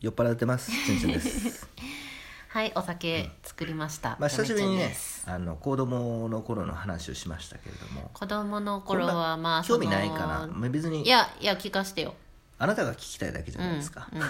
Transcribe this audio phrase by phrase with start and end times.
[0.00, 0.70] 酔っ払ってます。
[0.70, 1.68] チュンチュンです。
[2.48, 8.10] はいお酒作りました、まあ久しぶりにねあの子供の頃の話をしましたけれども。
[8.14, 10.48] 子供の頃はまあ興味ないかな。
[10.50, 12.14] まあ別にいやいや聞かしてよ。
[12.58, 14.26] あなたが聞きたいだけじゃないですか、うんうん。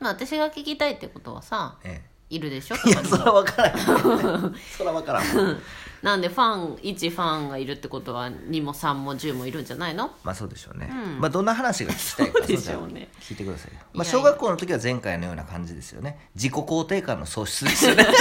[0.00, 4.54] まあ私が聞きたいってことはさ えいるでしょえいやそら分からん。
[4.76, 5.62] そら分からん
[6.02, 10.10] なんでファン1ファンがいるってことは2も3も10もいるんじゃないの？
[10.24, 11.20] まあそうでしょうね、うん。
[11.20, 16.30] まあどんな話が聞きたいかそうでしょうね聞いてくださいまあ、小学校の時は前回のような感じですよね。
[16.34, 18.06] 自己肯定感の喪失ですよね。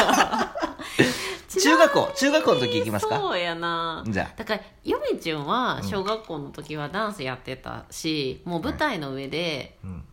[1.62, 3.18] 中学校中学校の時行きますか？
[3.18, 4.04] そうやな。
[4.08, 4.38] じゃあ。
[4.38, 10.04] だからヨメちゅんは小学校の時はダンスやってたし、もう舞台の上でうん。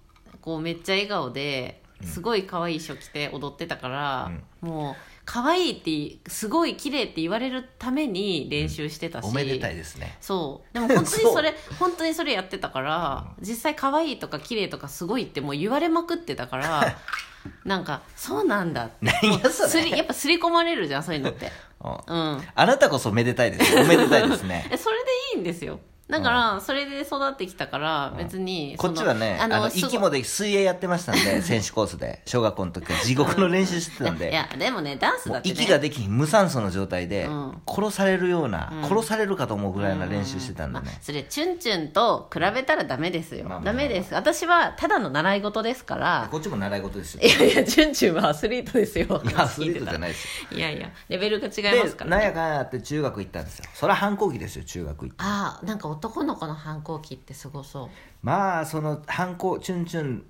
[0.41, 10.17] こうめっちゃ笑顔ですごい可愛い衣装着て踊ってたから、もう可愛いってすごい綺麗って言われるために練習してたし、おめでたいですね。
[10.21, 10.75] そう。
[10.75, 16.97] でも本当にそ うそれ本当にそれやってたから、実際可愛いとか綺麗とかすごいってもう言われまくってたから
[17.65, 19.49] なんかそうなんだって。
[19.51, 21.51] すりやっぱ刷り込まれるじゃんそういうのって。
[21.83, 21.93] うん。
[21.93, 22.43] うん。
[22.55, 23.77] あなたこそめでたいです。
[23.77, 24.69] おめでたいですね。
[24.71, 32.23] えそれでいいんですよだからそれで育ってきたから別にこっちはねあの息もで水泳やってましたんで 選手コースで。
[32.27, 32.99] 小学校の時は。
[33.03, 37.63] 地獄の練習してたんいでやでもねダンスだって、ね、息ができひん無酸素の状態でうん。
[37.67, 38.89] 殺されるような、うん。
[38.89, 40.75] 殺されるかと思うぐらいな練習してたんで。
[40.75, 43.59] まあね、それチュンチュンと比べたらダメですよ、まあまあ。
[43.61, 44.15] まあダメです。
[44.15, 46.29] 私はただの習い事ですから。
[46.31, 47.23] こっちも習い事ですよ。
[47.23, 49.23] いやいやチュンチュンはアスリートですよ。
[49.37, 50.59] アスリートじゃないですよ。
[50.59, 53.65] いやいやレベルが違いますから、でなんやかんやって中学行ったんですよ。
[53.75, 55.15] それは反抗期ですよ中学行って。
[55.19, 57.89] ああなんか男の子の反抗期ってすごそう。
[58.23, 60.25] まあその反抗チュンチュン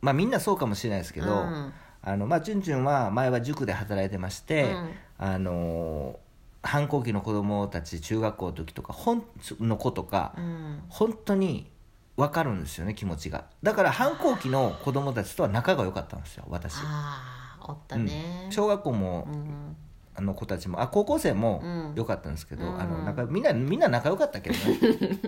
[0.00, 1.72] まあみんなそうかもしれないですけど、うん。
[2.02, 4.90] あのまあチュンチュンは前は塾で働いてまして、うん。
[5.18, 6.18] あの
[6.62, 9.24] 反抗期の子供たち中学校の時とか本
[9.60, 10.82] の子とか、うん。
[10.88, 11.70] 本当に
[12.16, 13.46] 分かるんですよね気持ちが。
[13.62, 19.76] だから反抗期の子供たちとは仲が良かったんですよ私、ああおったね、小学校も、うん
[20.14, 21.92] あの子たちもあ高校生もうん。
[21.94, 22.80] 良かったんですけど、うん。
[22.80, 24.78] あのなんかみんなみんな仲良かったけどね。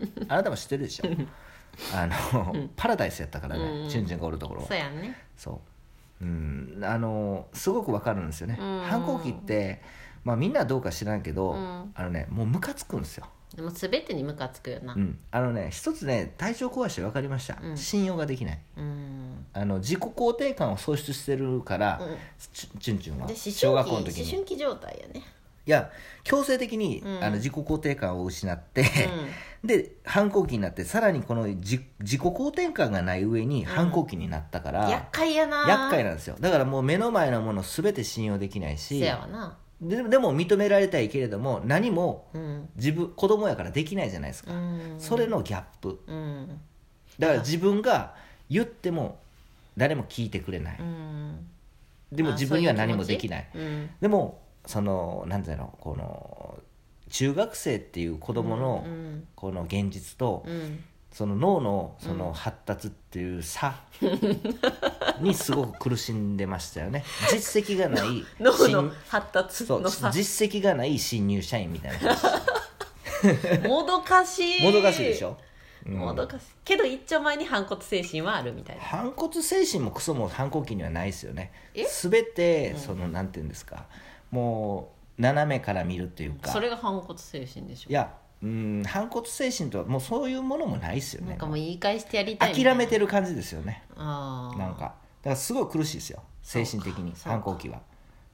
[0.29, 1.05] あなたも知ってるでしょ。
[1.93, 4.69] あの、パラダイスやったからね、うんチュンチュンがおるところは。
[4.69, 5.17] そうやね。
[5.37, 5.61] そ
[6.21, 6.25] う。
[6.25, 6.81] うん。
[6.83, 8.81] あのすごくわかるんですよね、うん。
[8.83, 9.83] 反抗期って
[10.23, 11.93] まあみんなはどうか知らんけど、うん。
[11.95, 14.95] あのねもうムカつくんですよ、でも全てにムカつくよな。
[14.95, 17.77] うん、あのね一つね体調壊して分かりました、うん。
[17.77, 18.59] 信用ができない。
[18.77, 19.47] うん。
[19.53, 22.17] あの自己肯定感を喪失してるから、うん。
[22.53, 23.27] チュチュンチュンは。
[23.27, 24.23] で思小学校春期の時に。
[24.25, 25.23] 思春期状態やね。
[25.67, 25.91] いや
[26.25, 27.25] 強制的に、うん。
[27.25, 28.85] あの自己肯定感を失って、
[29.65, 35.65] で反抗期になってさらにこの自自己肯定感がない上に反抗期になったから、厄介やな。
[35.67, 36.37] 厄介なんですよ。
[36.39, 39.57] だからもう目の前のもの全て信用できないしせやわな
[39.89, 42.69] ででも認められたいけれども何もうん。
[42.77, 44.95] 自分子供やからできないじゃないですか、うん。
[44.99, 46.01] それのギャップ。
[46.07, 46.61] うん。
[47.19, 48.15] だから自分が
[48.51, 49.19] 言っても
[49.77, 51.47] 誰も聞いてくれない、うん。
[52.13, 53.49] でも自分には何もできない。
[53.55, 53.91] うん。
[54.01, 56.59] でもそのなんていうのこの
[57.11, 59.29] 中学生っていう子供のうん。
[59.35, 63.77] この現実と、うんその脳のその発達っていう差
[65.21, 67.05] にすごく苦しんでましたよね。
[67.31, 72.19] 実績がない脳新の発達のさ実績がない新入社員みたいな。
[73.69, 74.63] もどかしい。
[74.65, 75.39] もどかしいでしょ、
[75.87, 75.99] うん。
[75.99, 76.47] もどかしい。
[76.65, 78.83] けど一丁前に反骨精神はあるみたいな。
[78.83, 81.53] 反骨精神もクソも反抗期にはないですよね。
[81.75, 81.85] え？
[81.85, 83.87] 全てその、なんていうんですか。
[84.33, 86.51] もう斜めから見るっていうか。
[86.51, 87.91] それが反骨精神でしょ。
[87.91, 88.13] いや
[88.45, 91.31] うん反骨精神とはもうそういうものもないですよね。
[91.31, 93.83] なんかもう言い返してやりたい諦めてる感じですよね。
[93.97, 94.81] ああなんか。
[94.81, 94.95] だか
[95.31, 96.23] らすごい苦しいですよ。
[96.43, 97.81] 精神的に反抗期は。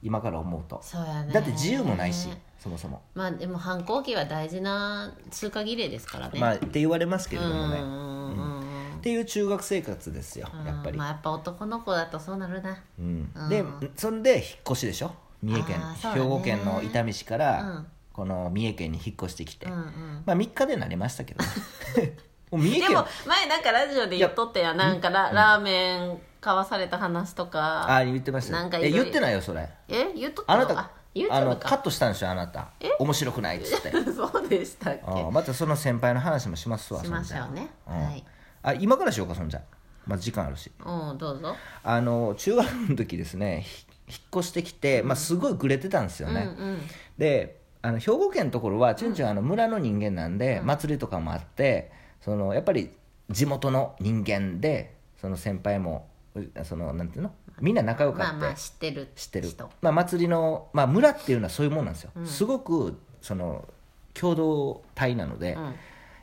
[0.03, 0.79] 今から思うと。
[0.83, 1.31] そうやね。
[1.31, 2.27] だって自由もないし
[2.59, 3.01] そもそも。
[3.13, 6.39] まあでも反抗期は大事な通過儀礼ですからね。
[6.39, 7.79] まあって言われますけれどもね。
[7.79, 10.97] んうんうんっていう中学生活ですよやっぱり。
[10.97, 12.77] まあやっぱ男の子だとそうなるな。
[12.99, 13.31] うん。
[13.33, 13.49] うん。
[13.49, 13.63] で
[13.95, 15.11] そんで引っ越しでしょ？
[15.41, 15.79] 三重県。
[15.79, 15.85] ね。
[16.13, 19.65] 兵庫県の伊丹市かうらんこの三重県に引っ越してきて。
[19.65, 20.23] うんうん。
[20.25, 21.49] まあ3日でなりましたけどね。
[22.51, 22.89] もう三重県。
[22.89, 24.77] でも前なんかラジオで言っとったやん。
[24.77, 27.89] なんかラ,、ラーメン買わされた話とか。
[27.89, 29.69] ああ言ってましたなんか言ってないよそれ。
[29.87, 30.61] え言っとったの？
[30.61, 30.91] あなた
[31.29, 32.69] あのカットしたんでしょあなた。
[32.99, 33.91] 面白くないっつって。
[34.11, 37.69] そうでしたっあーまたその先輩の話もしますわけしましょうね。
[37.85, 38.25] そんはい。
[38.63, 39.61] あ今からしようかそんじゃ
[40.05, 40.71] まず時間あるし。
[40.85, 41.55] うんどうぞ。
[41.83, 46.81] あの中学の時ですねひ引っ越してきて、まあ、すごいグレてたんですよね、うんうん。
[47.17, 51.91] であの兵庫県のところはチュンチュンあの村の人間なんで、祭りとかもあって
[52.21, 52.91] そのやっぱり
[53.29, 57.33] 地元の人間でその先輩もうそのなんていうの？
[57.59, 59.49] みんな仲良かって、まあまあ知ってる知ってる。
[59.49, 63.67] 人、まあ、祭りの、まあ、村っていうのはそういうもんなんですよ、すごくその
[64.13, 65.57] 共同体なので、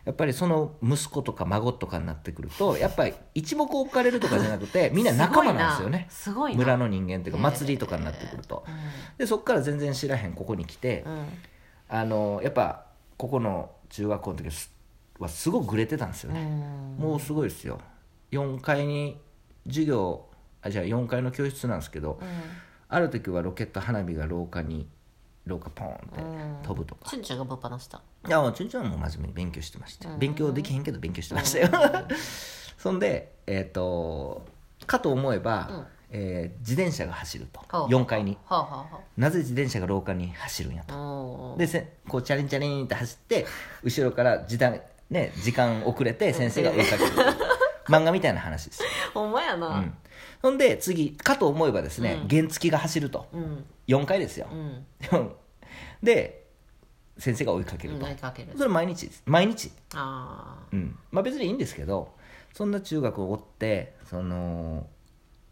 [0.09, 6.07] やうんっぱりその息子とか孫とかになってくるとやっぱり一目置かれるとかじゃなくて みんな仲間なんですよね。
[6.11, 6.59] すごいな。
[6.59, 8.65] 村の人間っていうか祭りとかになってくると。
[9.19, 11.13] でそこから全然知らへんここに来てうん。
[11.13, 11.27] うん
[11.91, 12.85] あのやっぱ
[13.17, 14.51] ここの中学校の時
[15.19, 16.43] はすごくグレてたんですよね、
[16.99, 17.05] うん。
[17.05, 17.81] もうすごいですよ。
[18.31, 19.19] 4階に
[19.67, 20.27] 授業
[20.61, 22.21] あじゃあ4階の教室なんですけど、
[22.89, 24.89] ある時はロケット花火が廊下に
[25.49, 25.97] 廊下ポーンっ
[26.61, 28.01] て飛ぶとか、チュンチュンがぶっ放した。
[28.27, 31.69] いやもうちゅんちゃんも真面目に勉強してました、勉強できへんけど勉強してましたよ、
[32.79, 34.47] そんでえっ、と
[34.87, 35.87] かと思えば、うん。
[36.11, 37.61] えー自転車が走ると。
[37.69, 37.89] ほう。
[37.89, 38.39] 4階に。
[38.47, 41.55] はあはあはなぜ自転車が廊下に走るんやと。
[41.59, 43.47] でせこうチャリンチャリンって走って
[43.83, 44.81] 後ろから時短、
[45.11, 47.11] ね、時間遅れて先生が追いかける。
[47.89, 49.69] 漫画みたいな話ですよ、ほんまやな。
[49.69, 49.95] うん、
[50.43, 52.29] ほんで次かと思えばですね、うん。
[52.29, 53.27] 原付が走ると。
[53.33, 53.65] うん。
[53.89, 54.47] 4回ですよ。
[54.53, 54.85] う、ん。
[56.03, 56.47] で
[57.19, 58.53] 先生が追いかけると、追いかける。
[58.57, 59.07] それ毎日。
[59.07, 59.73] です毎日。
[59.95, 60.97] あうん。
[61.11, 62.15] まあ別にいいんですけど
[62.55, 64.87] そんな中学を追ってその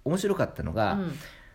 [0.04, 1.12] 面白かったのが、あうん。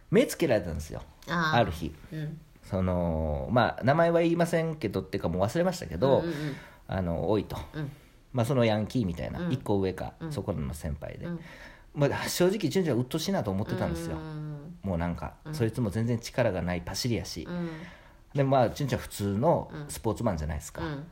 [0.10, 1.02] 目つけられたんですよ。
[1.28, 1.58] あー。
[1.60, 1.94] ある日。
[2.12, 2.40] うん。
[2.64, 6.56] そのまあ名前は言いませんけどっていうかもう忘れましたけど、うんうん
[6.88, 7.90] あの多いと、うん。
[8.34, 9.50] まあ、そのヤンキーみたいな、うん。
[9.50, 10.32] 1個上か、うん。
[10.34, 11.40] そこの先輩で、うん
[11.94, 14.76] まあ、正直順ちゃんうっとうしいなと思ってたんですよ、うん。
[14.82, 15.54] もうなんか、うん。
[15.54, 17.70] そいつも全然力がないパシリやし、うん。
[18.34, 19.86] でまあチュンチュンは普通のうん。
[19.90, 21.06] スポーツマンじゃないですか、うん。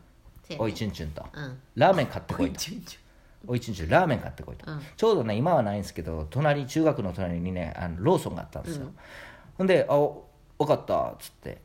[0.57, 1.59] おいチュンチュンと、うん。
[1.75, 2.51] ラーメン買ってこいと。
[2.51, 3.89] おいチュンチュン。
[3.89, 4.81] ラーメン買ってこいと、うん。
[4.95, 8.95] ちょうどね今はないんですけど隣中学の隣にねあのローソンがあったんですよ、うん。
[9.57, 10.25] ほんで「あお
[10.57, 11.61] 分かった」っつって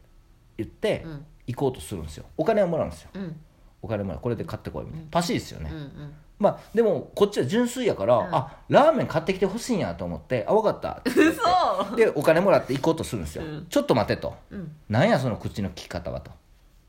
[0.57, 1.27] 言って、うん。
[1.47, 2.25] 行こうとするんですよ。
[2.39, 3.11] お金をもらうんですよ。
[3.83, 4.21] お金もらう。
[4.23, 5.71] これで買ってこいみたいな、パシリですよね、
[6.39, 8.35] まあでもこっちは純粋やから、ん。
[8.35, 13.67] あラーメン買ってきてほしいんやと思って「あ分かった」ってでお金もらって行こうとするんですよ、うん。
[13.69, 14.35] ちょっと待てと。
[14.51, 14.73] うん。
[14.89, 16.31] なんやその口の利き方はと。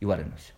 [0.02, 0.56] 言われるんですよ、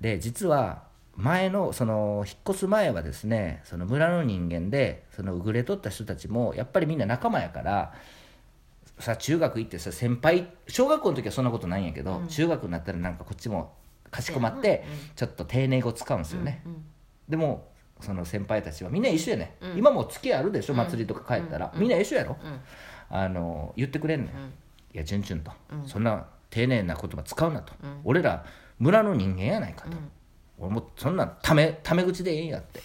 [0.00, 7.92] で実は前のその引っ越す前はですねその村の人間でそのうぐれとった人たちもやっぱりみんな仲間やから
[8.98, 13.74] さ中学行ってさ先輩小学校の時はそんなことないんやけど、中学になったらなんかこっちも
[14.10, 16.84] かしこまってちょっと丁寧語使うんですよね、うん。
[17.28, 17.68] でも
[18.00, 19.78] その先輩たちはみんな一緒やね、うん。
[19.78, 22.60] 今も付き合いあるでしょ祭りとか帰ったら、みんな一緒やろ、うん。
[23.08, 24.44] あの言ってくれんねん、うん。
[24.46, 24.52] い
[24.92, 25.88] やチュンチュンと、うん。
[25.88, 28.00] そんな丁寧な言葉使うなと、うん。
[28.04, 28.44] 俺ら
[28.78, 30.10] 村の人間やないかと、うん。
[30.58, 32.80] 俺もそんなんためため口でええんやって。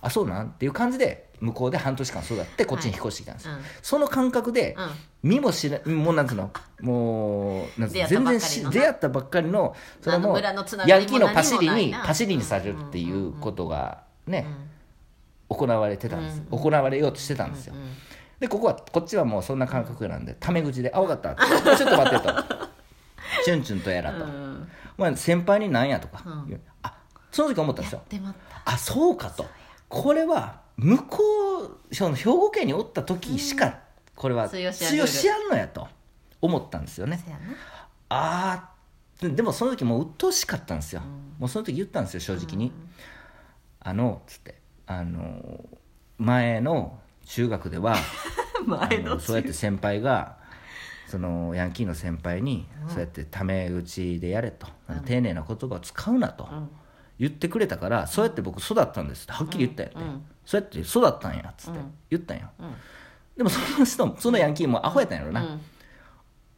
[0.00, 0.48] あそうなん？
[0.48, 3.66] っていう感じで向こうで半年間育ってこっちに引っ越してきたんですよ、はいうん。
[3.80, 5.30] その感覚で、うん。
[5.30, 6.50] 見も知らもうなんつうの？
[6.82, 8.06] もうなんつうの？
[8.06, 14.70] 全然し出出会ったばっかりのそれもヤンキーのパシリにパシリにされるっていうことがね、うん
[15.56, 17.80] 行われてたんです、行われようとしてたんですよ、うん
[18.40, 21.34] でここはこっちはもうそんな感覚なんでタメ口で「あ分かった」
[21.76, 22.34] ちょっと待って」と
[23.44, 24.24] 「チュンチュンとやら」と。
[24.24, 24.68] うん
[24.98, 26.60] 「お前先輩になんや」とか、うん。
[26.82, 26.94] あ
[27.30, 28.02] その時思ったんですよ。
[28.64, 29.46] あそうかと。
[29.88, 33.78] これは向こうその兵庫県におった時しか
[34.16, 35.86] これは通用しやんのやと。
[36.44, 37.24] 思ったんですよね。
[38.10, 38.70] あ
[39.22, 41.08] あでもその時もう鬱陶しかったんですよ、うん。
[41.38, 42.72] もうその時言ったんですよ正直に
[43.84, 45.64] 「あの」つってあの
[46.18, 47.96] 前の中学では
[48.66, 50.36] 前あのそうやって先輩が
[51.06, 54.66] そのヤンキーの先輩に、そうやってタメ口でやれと、
[55.04, 56.68] 丁寧な言葉を使うなとうん。
[57.20, 60.24] 言ってくれたから、そうやって僕育ったんですってはっきり言ったよね、うん。
[60.44, 61.78] そうやって育ったんやっつって。
[61.78, 61.94] うん。
[62.10, 62.74] 言ったんよ、うん。
[63.36, 65.60] でもその人もそのヤンキーもアホやったんやろな、うん。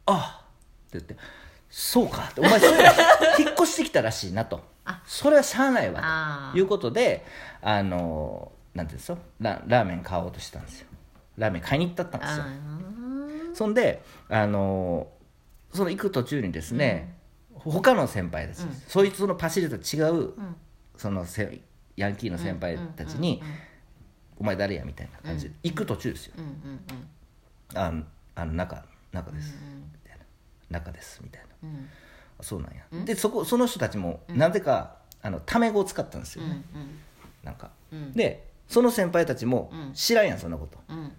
[0.07, 0.41] あ
[0.87, 1.17] って言って
[1.69, 2.71] そうかってお前それ
[3.45, 4.57] 引っ越してきたらしいなと。
[4.57, 7.25] あそれはしゃあないわあということで
[7.61, 9.19] あのなんていうんですか？
[9.39, 10.87] ララーメン買おうとしたんですよ。
[11.37, 12.43] ラーメン買いに行ったったんですよ。
[12.45, 15.07] あそんであの
[15.73, 17.15] その行く途中にですね、
[17.53, 18.73] 他の先輩です、うん。
[18.73, 20.55] そいつのパシリと違ううん。
[20.95, 21.61] そのせ
[21.95, 23.41] ヤンキーの先輩たちに
[24.39, 26.33] 「お前誰や?」みたいな感じで行く途中ですよ。
[26.37, 26.51] うんうん
[26.89, 30.23] うん「ああの中中です」うんみたいな
[30.79, 31.69] 「中です」みたいな。
[31.69, 31.75] うん。
[31.75, 32.06] あ
[32.41, 36.63] そうなんや、でそこその人たちもなぜか、あのタメ語を使ったんですうよね、ん
[37.43, 37.71] なんか。
[37.91, 38.13] うん。
[38.13, 39.93] でその先輩たちもうん。
[39.93, 40.77] 知らんやんそんなこと。
[40.89, 41.11] うん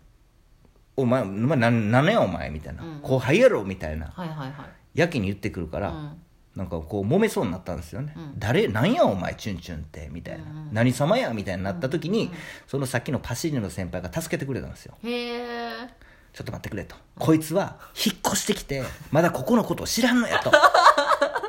[0.96, 2.82] 「お前お前なんなんやお前」みたいな。
[2.82, 4.06] うん「後輩やろ」みたいな。
[4.06, 4.98] はいはいはい。
[4.98, 6.22] やけに言ってくるから、うん。
[6.56, 8.32] なんかこう揉めそうになったんですよね、うん。
[8.38, 12.30] 誰なんやお前チュンチュンってみたいな、うん何様やみたいになった時に、
[12.66, 14.96] そのさっきのパシリの先輩が助けてくれたんですよ。
[15.04, 16.08] へえ。
[16.32, 16.96] ちょっと待ってくれと。
[17.18, 20.50] こいつは引っ越してきてまだここのことを知らんのやと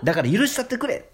[0.04, 1.10] だから許したってくれ。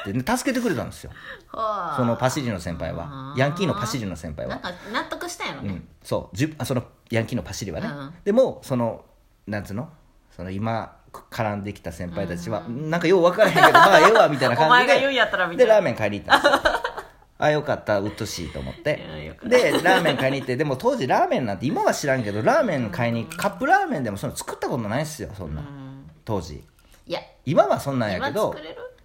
[0.00, 1.10] って、ね、助けてくれたんですよ。
[1.48, 1.96] はあ。
[1.96, 3.34] そのパシリの先輩は。
[3.36, 4.56] ヤンキーのパシリの先輩は。
[4.56, 5.68] なんか納得したんやろね。
[5.68, 6.36] うん、そう。
[6.36, 9.04] じゅあそのヤンキーのパシリはね、うんでもその
[9.46, 9.88] なんつうの？
[10.36, 14.64] その今絡んできた先輩たちは、なんかよう分からへんけどまあええわみたいな感じで。
[14.66, 15.74] お前が言うんやったらみたいな。
[15.74, 16.72] でラーメン買いに行ったんですよ。
[17.40, 19.48] あよかったうっとしいと思っいやてよかった。
[19.48, 25.62] でラーメン買いに行ってでも当時ラーメンなんて今は知らんけどラーメン買いにカップラーメンでもその作ったことないっすよそんな。
[25.62, 26.10] うん。
[26.24, 26.64] 当時
[27.08, 27.20] いや。
[27.44, 28.54] 今はそんなんや今けど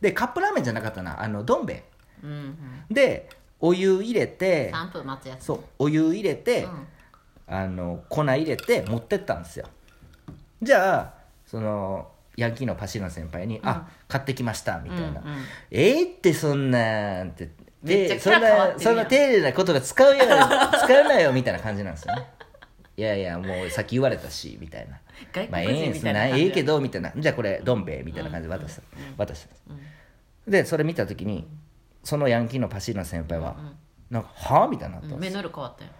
[0.01, 1.21] でカップラーメンじゃなかったな。
[1.21, 1.83] あのどん兵衛。
[2.23, 2.57] うんうん。
[2.91, 3.29] で
[3.59, 5.45] お湯入れて3分待つやつ。
[5.45, 6.87] そうお湯入れて、うん。
[7.47, 9.65] あの粉入れて持ってったんですよ。
[10.61, 11.13] じゃあ
[11.45, 15.23] そのヤンキーのパシーノ先輩に「あ買ってきました」みたいな「うんうん。
[15.71, 17.51] ええってそんなん」って
[17.83, 22.27] めっちゃキそんなそんな丁寧なことが使うよ使うなよみたいな感じなんですよね
[22.95, 24.99] いやいやもうさっき言われたしみたいな。
[25.33, 27.11] 外まあええんす国人みたいな感じなええけどみたいな。
[27.15, 28.81] じゃあこれどん兵衛みたいな感じで渡した、
[29.17, 29.77] 渡したん。
[29.77, 29.83] で
[30.45, 31.47] す、でそれ見た時に
[32.03, 33.55] そのヤンキーのパシーノ先輩は
[34.09, 35.21] 「なんかはあ?」みたいになったんですうん。
[35.21, 35.91] 目の色変わったよ。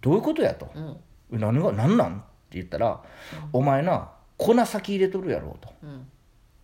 [0.00, 0.96] どういうことやと、うん。
[1.32, 2.16] え何が何なん？
[2.16, 3.00] って言ったら、
[3.52, 5.68] お前な粉先入れとるやろと。
[5.82, 6.08] うん。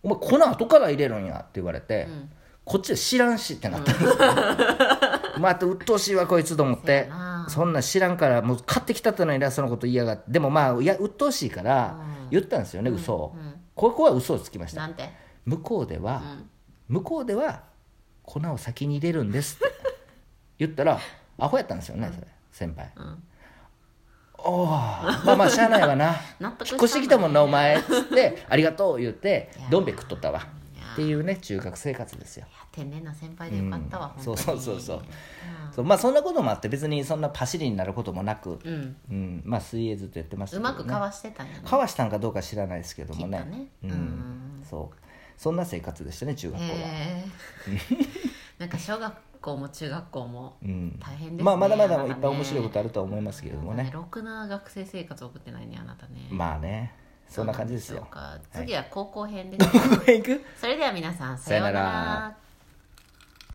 [0.03, 2.29] お前粉後から入れるんやって言われて、ん。
[2.67, 4.13] こっちは知らんしってなったんですよ、
[5.39, 7.15] また鬱陶しいわこいつと思っそうやてな
[7.47, 10.23] そんなん知らんからもう買ってきたってのに偉そうなこと言いやがって。
[10.31, 12.29] でもまあいや鬱陶しいからうん。
[12.29, 13.53] 言ったんですよね、嘘を、うん。
[13.75, 14.89] ここは嘘をつきました。
[15.45, 16.21] 向こうでは、
[16.89, 16.95] うん。
[16.95, 17.63] 向こうでは
[18.23, 19.73] 粉を先に入れるんですって。
[20.59, 20.99] 言ったら
[21.37, 22.91] アホやったんですよねそれ先輩。
[22.95, 23.23] うん。
[24.39, 26.15] おおまあまあしゃあないわな。
[26.41, 27.77] 引っ越してきたもんなお前。
[27.77, 30.57] っつって「ありがとう」言ってどん兵衛食っとったわ。
[30.93, 35.01] っていうね中学生活ですよ天然な先輩でよかったわ、うん本当にそうそうそうそう
[35.75, 40.57] そうまあそんなこともあって別にそんなパシリになることもなく、うんうん、まあ水泳ずっとやってました。
[40.57, 42.03] うけど、ね、まくかわしてたんやねかわした。
[42.03, 44.97] んかどうか知らないですけどもねねうんそう
[45.35, 46.79] そんな生活でしたね中学校は、
[48.59, 50.57] なんか小学校も中学校も
[50.99, 56.07] 大変ですねまあまだまだいっぱい面白いことあるとは思いますけれどもねろくな学生生活送ってないねあなた。
[56.07, 56.93] ねまあね
[57.27, 58.07] そんな感じですよ
[58.51, 62.37] 次は高校編です、ここへ行くそれでは皆さんさようなら